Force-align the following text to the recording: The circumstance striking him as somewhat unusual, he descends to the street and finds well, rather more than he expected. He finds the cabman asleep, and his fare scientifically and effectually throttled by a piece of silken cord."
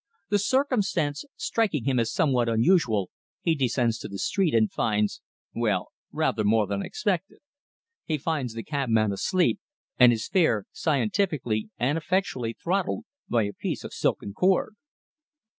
The 0.29 0.39
circumstance 0.39 1.25
striking 1.35 1.83
him 1.85 1.99
as 1.99 2.11
somewhat 2.11 2.49
unusual, 2.49 3.11
he 3.43 3.53
descends 3.53 3.99
to 3.99 4.07
the 4.07 4.17
street 4.17 4.55
and 4.55 4.71
finds 4.71 5.21
well, 5.53 5.89
rather 6.11 6.43
more 6.43 6.65
than 6.65 6.81
he 6.81 6.87
expected. 6.87 7.37
He 8.05 8.17
finds 8.17 8.55
the 8.55 8.63
cabman 8.63 9.11
asleep, 9.11 9.59
and 9.99 10.11
his 10.11 10.27
fare 10.27 10.65
scientifically 10.71 11.69
and 11.77 11.99
effectually 11.99 12.53
throttled 12.53 13.03
by 13.29 13.43
a 13.43 13.53
piece 13.53 13.83
of 13.83 13.93
silken 13.93 14.33
cord." 14.33 14.75